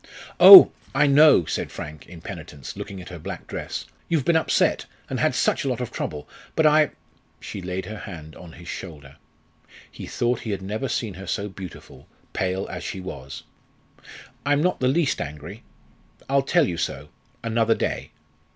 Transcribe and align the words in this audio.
"Oh! 0.39 0.71
I 0.95 1.05
know," 1.05 1.45
said 1.45 1.71
Frank, 1.71 2.07
in 2.07 2.21
penitence, 2.21 2.75
looking 2.75 2.99
at 3.03 3.09
her 3.09 3.19
black 3.19 3.45
dress; 3.45 3.85
"you've 4.09 4.25
been 4.25 4.35
upset, 4.35 4.87
and 5.11 5.19
had 5.19 5.35
such 5.35 5.63
a 5.63 5.67
lot 5.69 5.79
of 5.79 5.91
trouble. 5.91 6.27
But 6.55 6.65
I" 6.65 6.89
She 7.39 7.61
laid 7.61 7.85
her 7.85 7.99
hand 7.99 8.35
on 8.35 8.53
his 8.53 8.67
shoulder. 8.67 9.17
He 9.91 10.07
thought 10.07 10.39
he 10.39 10.49
had 10.49 10.61
never 10.63 10.89
seen 10.89 11.13
her 11.13 11.27
so 11.27 11.49
beautiful, 11.49 12.07
pale 12.33 12.65
as 12.67 12.83
she 12.83 12.99
was. 12.99 13.43
"I'm 14.43 14.63
not 14.63 14.79
the 14.79 14.87
least 14.87 15.21
angry. 15.21 15.61
I'll 16.27 16.41
tell 16.41 16.67
you 16.67 16.77
so 16.77 17.09
another 17.43 17.75
day. 17.75 18.09